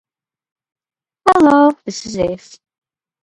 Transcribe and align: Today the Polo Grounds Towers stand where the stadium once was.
Today 0.03 0.09
the 1.25 1.39
Polo 1.39 1.49
Grounds 1.51 1.77
Towers 1.83 1.95
stand 1.95 2.17
where 2.17 2.21
the 2.31 2.31
stadium 2.31 2.31
once 2.33 2.41
was. 2.55 2.59